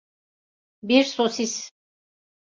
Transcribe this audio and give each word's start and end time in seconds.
Bir 0.83 1.03
sosis. 1.03 1.71